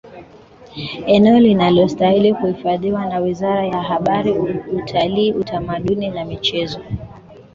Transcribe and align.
Eneo 1.05 1.39
linalostahili 1.39 2.33
kuhifadhiwa 2.33 3.05
na 3.05 3.19
Wizara 3.19 3.67
ya 3.67 3.81
Habari 3.81 4.31
Utalii 4.75 5.31
utamaduni 5.33 6.09
na 6.09 6.25
Michezo 6.25 6.79